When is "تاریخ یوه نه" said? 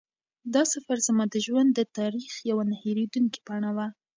1.97-2.75